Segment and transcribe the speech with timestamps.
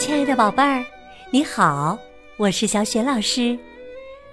[0.00, 0.82] 亲爱的宝贝儿，
[1.30, 1.96] 你好，
[2.38, 3.56] 我是小雪老师，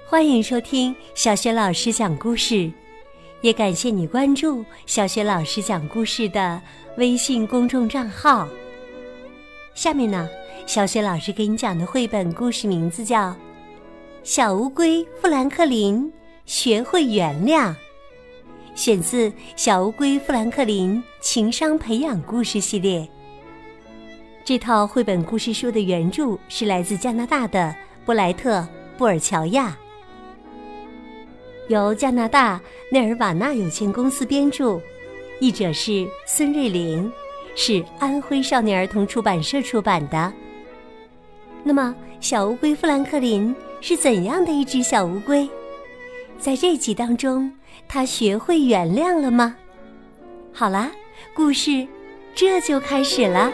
[0.06, 2.72] 欢迎收听小雪老师讲故事，
[3.42, 6.62] 也感谢你关注小雪老师讲故事的
[6.96, 8.48] 微信公众账号。
[9.76, 10.30] 下面呢，
[10.66, 13.32] 小雪老师给你讲的绘本故事名字叫
[14.24, 16.10] 《小乌龟富兰克林
[16.46, 17.72] 学会原谅》，
[18.74, 23.02] 选自《小乌龟富兰克林情商培养故事系列》。
[24.48, 27.76] 这套绘本故事书的原著是来自加拿大的
[28.06, 28.60] 布莱特·
[28.98, 29.76] 布尔乔亚，
[31.68, 34.80] 由加拿大内尔瓦纳有限公司编著，
[35.42, 37.12] 译者是孙瑞玲，
[37.56, 40.32] 是安徽少年儿童出版社出版的。
[41.62, 45.46] 那么，小乌龟富兰克林是怎样的一只小乌龟？
[46.40, 47.52] 在这集当中，
[47.86, 49.58] 它学会原谅了吗？
[50.54, 50.90] 好啦，
[51.34, 51.86] 故事
[52.34, 53.52] 这就开始了。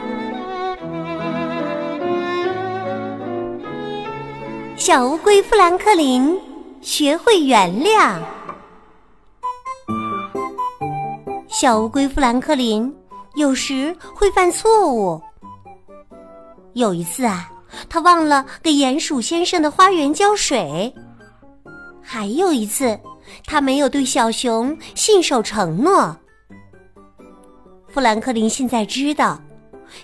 [4.86, 6.38] 小乌龟富兰克林
[6.82, 8.20] 学会原谅。
[11.48, 12.94] 小乌龟富兰克林
[13.36, 15.22] 有时会犯错误。
[16.74, 17.50] 有一次啊，
[17.88, 20.94] 他忘了给鼹鼠先生的花园浇水；
[22.02, 23.00] 还有一次，
[23.46, 26.14] 他没有对小熊信守承诺。
[27.88, 29.42] 富兰克林现在知道，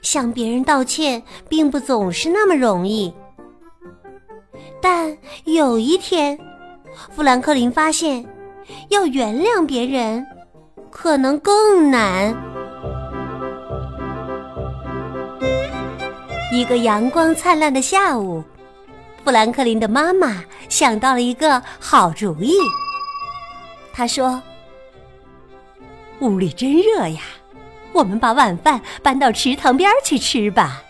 [0.02, 3.14] 向别人道歉并不总是那么容易。
[4.82, 6.38] 但有一天，
[7.16, 8.26] 富兰克林发现，
[8.90, 10.26] 要原谅别人，
[10.90, 12.36] 可能更难。
[16.52, 18.44] 一个阳光灿烂的下午，
[19.24, 22.54] 富兰克林的妈妈想到了一个好主意。
[23.94, 24.42] 她说
[26.22, 27.22] ：“屋里真热呀，
[27.94, 30.82] 我们把晚饭搬到池塘边去吃吧。”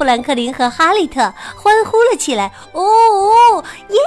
[0.00, 1.20] 富兰克林和哈利特
[1.54, 3.98] 欢呼了起来：“哦哦，耶！”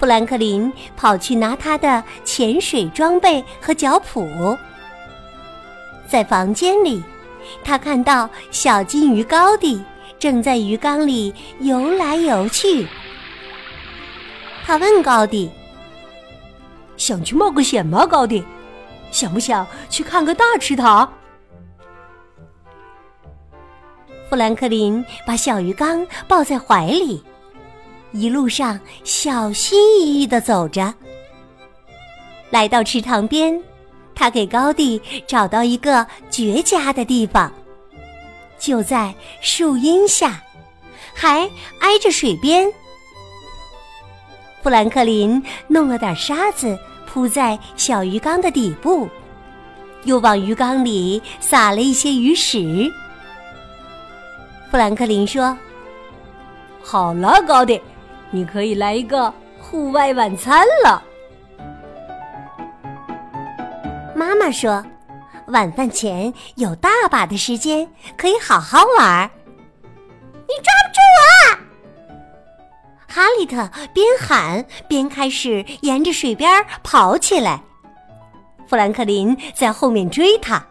[0.00, 4.56] 富兰克林跑去拿他的潜水装备和脚蹼。
[6.08, 7.04] 在房间里，
[7.62, 9.84] 他看到小金鱼高迪
[10.18, 12.88] 正在鱼缸里游来游去。
[14.64, 15.50] 他问高迪
[16.96, 18.06] ：“想去冒个险吗？
[18.06, 18.42] 高迪，
[19.10, 21.12] 想不想去看个大池塘？”
[24.30, 27.20] 富兰克林把小鱼缸抱在怀里，
[28.12, 30.94] 一路上小心翼翼的走着。
[32.48, 33.60] 来到池塘边，
[34.14, 37.52] 他给高地找到一个绝佳的地方，
[38.56, 40.40] 就在树荫下，
[41.12, 41.40] 还
[41.80, 42.72] 挨着水边。
[44.62, 49.08] 富兰克林弄了点沙子铺在小鱼缸的底部，
[50.04, 52.88] 又往鱼缸里撒了一些鱼食。
[54.70, 55.58] 富兰克林说
[56.80, 57.82] ：“好了，高迪，
[58.30, 61.02] 你可以来一个户外晚餐了。”
[64.14, 64.84] 妈妈说
[65.48, 69.28] ：“晚饭前有大把的时间，可以好好玩。”
[70.46, 71.58] 你抓不住我！
[73.08, 77.60] 哈利特边喊边开始沿着水边跑起来。
[78.68, 80.64] 富兰克林在后面追他。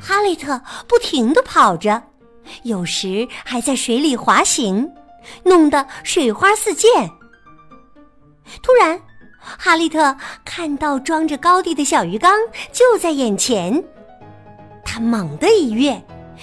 [0.00, 2.02] 哈利特不停的跑着。
[2.62, 4.90] 有时还在水里滑行，
[5.44, 7.10] 弄得水花四溅。
[8.62, 9.00] 突然，
[9.40, 12.32] 哈利特看到装着高地的小鱼缸
[12.72, 13.82] 就在眼前，
[14.84, 16.00] 他猛地一跃，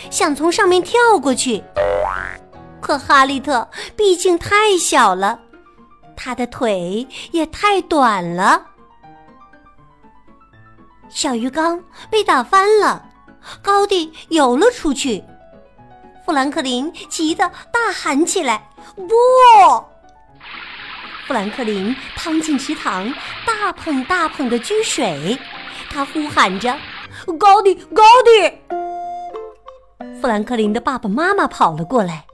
[0.09, 1.63] 想从上面跳过去。
[2.81, 5.39] 可哈利特毕竟太小了，
[6.15, 8.65] 他的腿也太短了，
[11.09, 13.05] 小鱼缸被打翻了，
[13.61, 15.23] 高地游了出去。
[16.29, 18.61] 富兰克林急得大喊起来
[18.95, 19.15] ：“不！”
[21.25, 23.11] 富兰克林趟进池塘，
[23.47, 25.35] 大捧大捧的掬水，
[25.89, 26.77] 他呼喊着
[27.39, 28.59] ：“高迪，高迪！”
[30.21, 32.25] 富兰克林的爸爸妈妈跑了过来，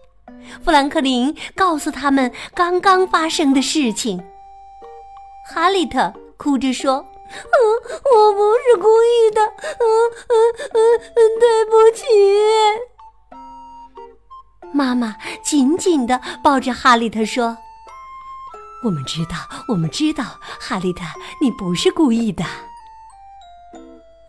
[0.62, 4.21] 富兰克林告诉他们刚刚发生的事情。
[5.50, 6.95] 哈利特哭着说
[7.31, 7.56] ：“嗯，
[8.13, 9.14] 我不是故意
[16.05, 17.57] 的抱着哈利特说
[18.83, 19.35] ：“我们知道，
[19.67, 20.23] 我们知道，
[20.59, 21.03] 哈利特，
[21.41, 22.43] 你不是故意的。”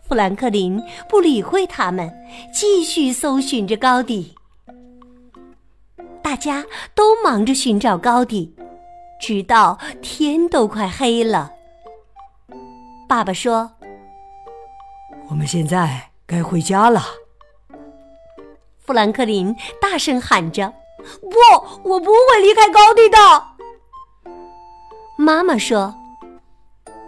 [0.07, 2.09] 富兰克林不理会他们，
[2.53, 4.35] 继续搜寻着高迪。
[6.21, 6.65] 大家
[6.95, 8.55] 都忙着寻找高迪，
[9.19, 11.51] 直到天都快黑了。
[13.07, 13.71] 爸爸说
[15.29, 17.03] ：“我们现在该回家了。”
[18.79, 20.73] 富兰克林大声喊着
[21.21, 23.17] ：“不，我不会离开高地的。”
[25.17, 25.93] 妈妈说：“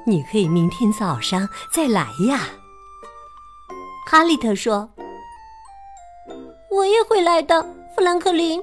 [0.05, 2.49] 你可以明天早上再来呀。”
[4.09, 4.89] 哈利特说
[6.71, 7.63] ：“我也会来的，
[7.95, 8.61] 富兰克林，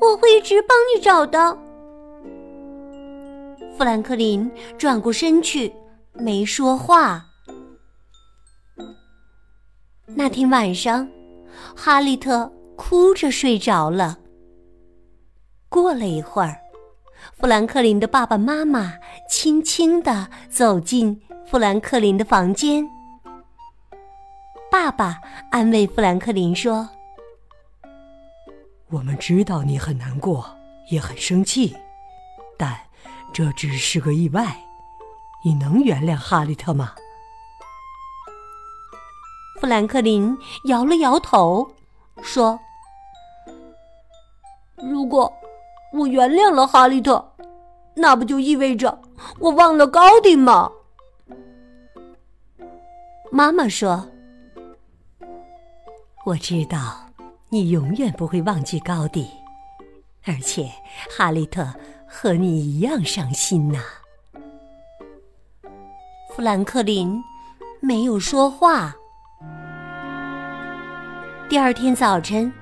[0.00, 1.58] 我会一直帮你找的。”
[3.78, 5.74] 富兰克林转过身去，
[6.12, 7.24] 没说话。
[10.06, 11.08] 那天晚上，
[11.74, 14.18] 哈利特哭着睡着了。
[15.74, 16.56] 过了一会儿，
[17.36, 18.94] 富兰克林的爸爸妈妈
[19.28, 22.88] 轻轻地走进富兰克林的房间。
[24.70, 25.18] 爸爸
[25.50, 26.88] 安慰富兰克林说
[28.88, 30.46] ：“我们知道你很难过，
[30.92, 31.76] 也很生气，
[32.56, 32.78] 但……”
[33.34, 34.56] 这只是个意外，
[35.44, 36.94] 你能原谅哈利特吗？
[39.60, 40.38] 富兰克林
[40.68, 41.68] 摇了摇头，
[42.22, 42.56] 说
[44.78, 45.32] ：“如果
[45.94, 47.32] 我原谅了哈利特，
[47.94, 49.00] 那不就意味着
[49.40, 50.70] 我忘了高迪吗？”
[53.32, 54.06] 妈妈说
[56.26, 56.78] ：“我知道
[57.48, 59.28] 你永远不会忘记高迪，
[60.24, 60.70] 而且
[61.16, 61.66] 哈利特。”
[62.16, 63.80] 和你一样伤心呐，
[66.30, 67.20] 富兰克林
[67.80, 68.94] 没有说话。
[71.48, 72.52] 第二天早晨，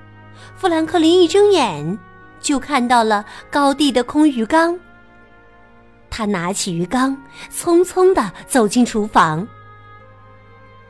[0.55, 1.99] 富兰克林一睁眼
[2.43, 4.79] 就看到了高地的空鱼缸。
[6.11, 7.17] 他拿起鱼缸，
[7.51, 9.47] 匆匆的走进厨房。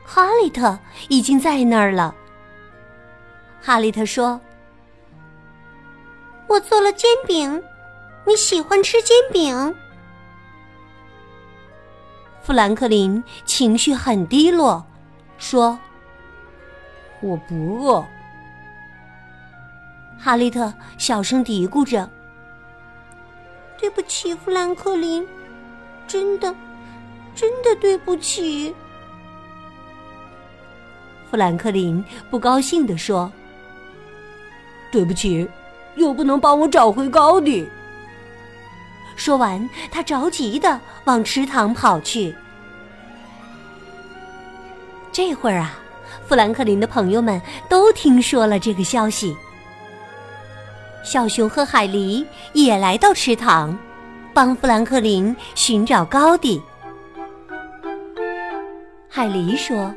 [0.04, 0.78] 哈利特
[1.08, 2.14] 已经在那儿了。
[3.62, 4.38] 哈利特说
[6.46, 7.62] ：“我做了煎饼。”
[8.26, 9.74] 你喜欢吃煎饼？
[12.42, 14.82] 富兰克林情绪很低落，
[15.36, 15.78] 说
[17.20, 18.02] ：“我不饿。”
[20.24, 22.08] 哈利特小声嘀咕着
[23.78, 25.28] ：“对不起，富兰克林，
[26.08, 26.56] 真的，
[27.34, 28.74] 真的对不起。”
[31.30, 33.30] 富兰克林不高兴地说
[34.90, 35.46] ：“对不起，
[35.96, 37.68] 又不能帮我找回高地。”
[39.16, 42.34] 说完，他着急的往池塘跑去。
[45.12, 45.78] 这会儿啊，
[46.26, 47.38] 富兰克林的朋友们
[47.68, 49.36] 都听说了这个消息。
[51.04, 53.78] 小熊和海狸也来到池塘，
[54.32, 56.60] 帮富兰克林寻找高地。
[59.08, 59.94] 海狸说：“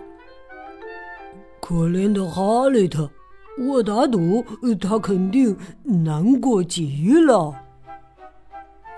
[1.61, 3.09] 可怜的哈利特，
[3.57, 4.45] 我打赌
[4.79, 7.55] 他肯定难过极了。”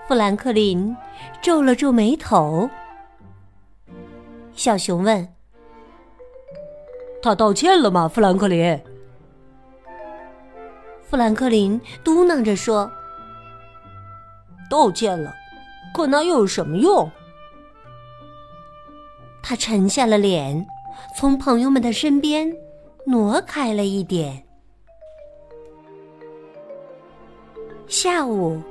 [0.08, 0.94] 富兰克林
[1.40, 2.68] 皱了皱眉头。
[4.52, 5.28] 小熊问
[7.22, 8.78] ：“他道歉了吗？”富兰克林。
[11.10, 12.88] 富兰克林嘟囔着说
[14.70, 15.34] ：“道歉了，
[15.92, 17.10] 可那又有什么用？”
[19.42, 20.64] 他沉下了脸，
[21.16, 22.54] 从朋友们的身边
[23.06, 24.44] 挪开了一点。
[27.88, 28.62] 下午。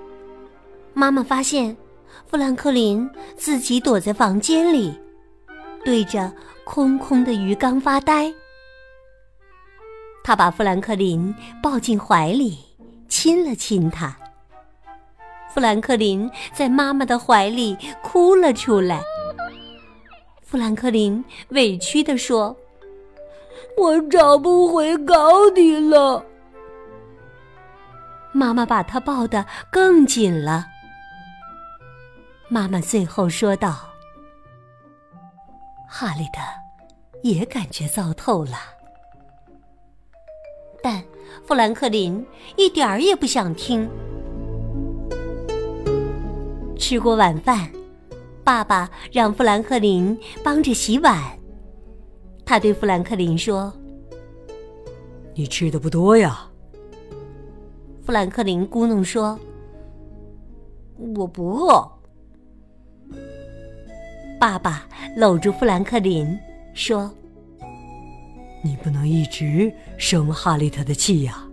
[0.93, 1.75] 妈妈发现，
[2.25, 4.97] 富兰克林自己躲在房间里，
[5.83, 6.31] 对着
[6.63, 8.33] 空空的鱼缸发呆。
[10.29, 12.59] 他把富兰克林抱进怀里，
[13.07, 14.15] 亲了亲他。
[15.51, 19.01] 富兰克林在妈妈的怀里哭了出来。
[20.43, 22.55] 富兰克林委屈地说
[23.75, 26.23] ：“我找不回高迪了。”
[28.31, 30.67] 妈妈把他抱得更紧了。
[32.49, 33.79] 妈妈最后说道
[35.89, 36.39] ：“哈利德
[37.23, 38.57] 也感觉糟透了，
[41.45, 43.89] 富兰克林一点儿也不想听。”
[46.77, 47.69] 吃过晚饭，
[48.43, 51.21] 爸爸让富兰克林帮着洗碗。
[52.45, 53.71] 他对富兰克林说
[55.35, 56.49] ：“你吃的不多呀。”
[58.03, 59.37] 富兰克林咕哝说
[61.15, 61.87] ：“我不饿。”
[64.39, 66.35] 爸爸搂住富兰克林，
[66.73, 67.11] 说
[68.61, 71.45] ：“你不能一直生哈利特的气呀。”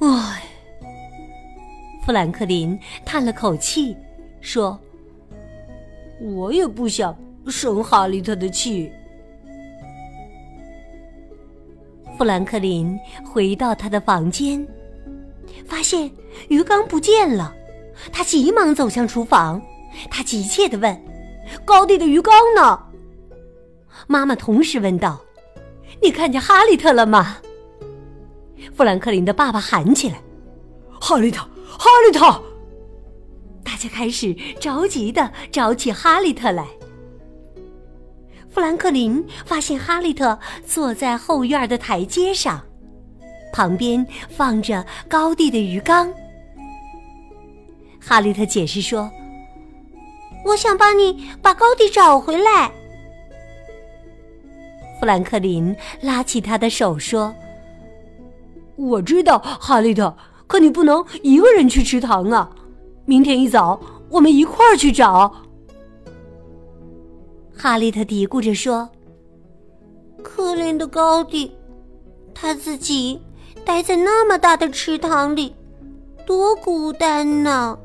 [0.00, 0.42] 唉，
[2.04, 3.96] 富兰克林叹了口气，
[4.40, 4.78] 说
[6.20, 8.92] ：“我也不想生哈利特的气。”
[12.16, 14.66] 富兰克林回到他的房间，
[15.66, 16.10] 发现
[16.48, 17.54] 鱼缸不见了，
[18.12, 19.60] 他急忙走向厨房。
[20.10, 20.96] 他急切地问
[21.64, 22.78] ：“高地的鱼缸呢？”
[24.06, 25.20] 妈妈同时问道
[26.02, 27.38] ：“你看见哈利特了吗？”
[28.74, 30.20] 富兰克林的爸爸喊起来
[31.00, 32.42] ：“哈利特，哈利特！”
[33.64, 36.66] 大家开始着急的找起哈利特来。
[38.50, 42.62] 富兰克林发现哈利特坐在后院的台阶上，
[43.52, 46.12] 旁边放着高地的鱼缸。
[48.00, 49.10] 哈利特解释说
[50.44, 52.70] ：“我想帮你把高地找回来。”
[55.04, 57.34] 富兰克林拉起他的手说
[58.74, 62.48] ：“我知道，哈利特，可你不能一个人去池塘啊！
[63.04, 65.30] 明天一早，我们一块儿去找。”
[67.54, 68.88] 哈利特嘀咕着说
[70.24, 71.54] ：“可怜的高地，
[72.32, 73.20] 他自己
[73.62, 75.54] 待在那么大的池塘里，
[76.24, 77.78] 多孤单呢。”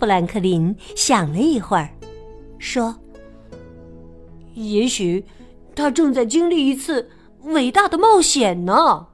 [0.00, 1.88] 富兰克林想了一会儿，
[2.58, 2.92] 说
[4.54, 5.24] ：“也许
[5.74, 7.08] 他正在经历一次
[7.42, 9.06] 伟大的冒险呢。”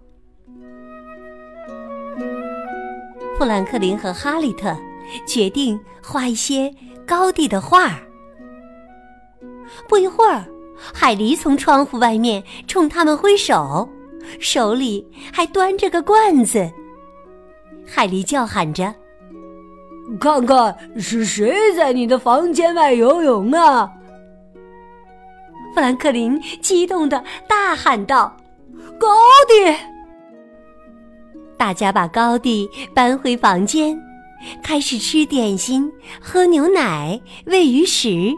[3.39, 4.77] 富兰克林和哈利特
[5.27, 6.73] 决定画一些。
[7.07, 8.01] 高地的画儿。
[9.89, 10.45] 不一会儿，
[10.77, 13.89] 海狸从窗户外面冲他们挥手，
[14.41, 16.69] 手里还端着个罐子。
[17.87, 18.93] 海狸叫喊着
[20.19, 23.89] ：“看看是谁在你的房间外游泳啊！”
[25.77, 28.35] 富兰克林激动的大喊道
[28.99, 29.09] ：“高
[29.47, 29.77] 地！”
[31.59, 33.95] 大家把高地搬回房间。
[34.63, 38.33] 开始吃点心，喝牛奶，喂鱼食。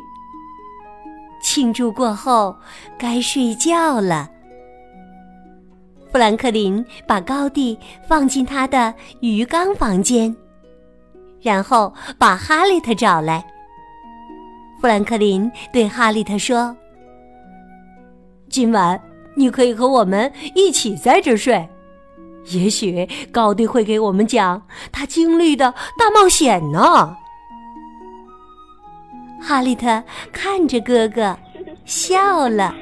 [1.41, 2.57] 庆祝过后，
[2.99, 4.29] 该睡觉了。
[6.11, 7.79] 富兰克林把高地
[8.09, 10.35] 放进他的鱼缸房间，
[11.41, 13.47] 然后把哈利特找来。
[14.81, 16.77] 富兰克林对哈利特说
[18.49, 19.01] ：“今晚
[19.35, 21.69] 你可以和我们一起在这睡。”
[22.51, 27.15] 也许高迪会给我们讲他经历的大冒险呢。
[29.41, 30.03] 哈利特
[30.33, 31.37] 看着哥哥
[31.85, 32.75] 笑了，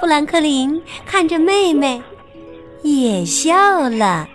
[0.00, 2.02] 富兰克林看着妹妹
[2.82, 4.26] 也笑了。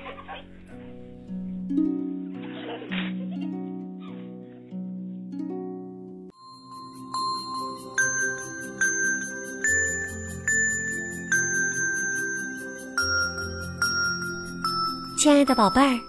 [15.22, 16.00] 亲爱的宝贝儿，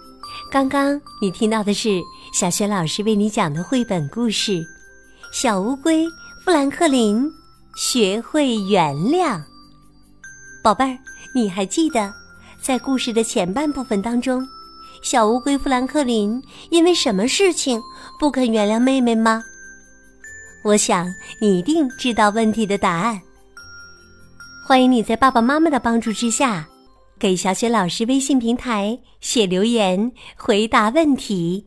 [0.49, 2.01] 刚刚你听到的是
[2.33, 4.53] 小雪老师为你讲的绘本故事
[5.31, 6.07] 《小乌龟
[6.43, 7.31] 富兰克林
[7.75, 9.35] 学会原谅》。
[10.63, 10.97] 宝贝儿，
[11.35, 12.11] 你还记得
[12.59, 14.43] 在故事的前半部分当中，
[15.03, 16.41] 小乌龟富兰克林
[16.71, 17.79] 因为什么事情
[18.19, 19.43] 不肯原谅妹妹吗？
[20.63, 21.05] 我想
[21.39, 23.21] 你一定知道问题的答案。
[24.67, 26.67] 欢迎你在爸爸妈妈的帮助之下。
[27.19, 31.65] 给小雪老师微信平台写留言回答问题，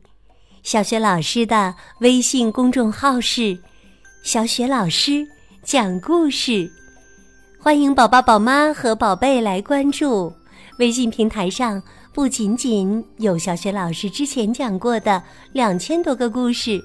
[0.61, 3.57] 小雪老师的微信公众号是
[4.23, 5.25] “小雪老师
[5.63, 6.69] 讲故事”，
[7.59, 10.31] 欢迎宝宝、宝妈和宝贝来关注。
[10.77, 11.81] 微信平台上
[12.13, 15.23] 不仅仅有小雪老师之前讲过的
[15.53, 16.79] 两千多个故事，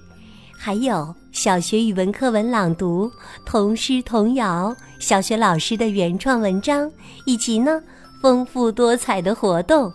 [0.57, 3.11] 还有小学语文课文朗读、
[3.45, 6.91] 童诗童谣、小学老师的原创文章，
[7.27, 7.83] 以及呢。
[8.23, 9.93] 丰富多彩的活动，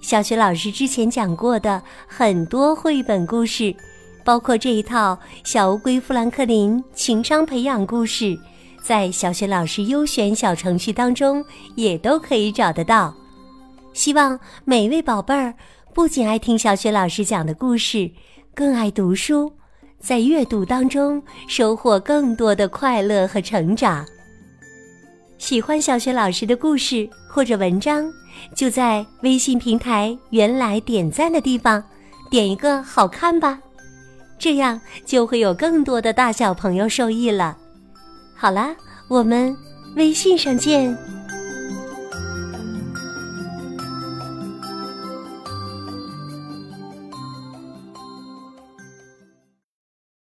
[0.00, 3.72] 小学老师之前讲过的很多绘本故事，
[4.24, 5.12] 包括这一套
[5.44, 8.24] 《小乌龟富兰克林情商培养故事》，
[8.82, 11.44] 在小学老师优选小程序当中
[11.76, 13.14] 也都可以找得到。
[13.92, 15.54] 希望每位宝贝儿
[15.94, 18.10] 不仅爱听小学老师讲的故事，
[18.52, 19.52] 更爱读书，
[20.00, 24.04] 在阅读当中收获更多的快乐和成长。
[25.40, 28.12] 喜欢小学老师的故事或者文章，
[28.54, 31.82] 就在微信平台原来点赞的地方，
[32.30, 33.58] 点一个好看吧，
[34.38, 37.56] 这样就会有更多的大小朋友受益了。
[38.36, 38.76] 好啦，
[39.08, 39.56] 我们
[39.96, 40.94] 微信上见。